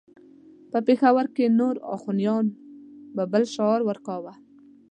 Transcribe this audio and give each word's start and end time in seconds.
په 0.71 0.79
پېښور 0.87 1.25
کې 1.35 1.45
نور 1.59 1.75
اخوانیان 1.95 2.45
به 3.15 3.23
بل 3.31 3.43
شعار 3.53 3.81
ورکاوه. 3.85 4.33